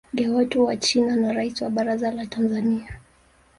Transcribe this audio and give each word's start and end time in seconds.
ya 0.13 0.31
watu 0.31 0.65
wa 0.65 0.77
China 0.77 1.15
na 1.15 1.33
Rais 1.33 1.61
wa 1.61 1.69
baraza 1.69 2.11
la 2.11 2.25
Tanzania 2.25 2.99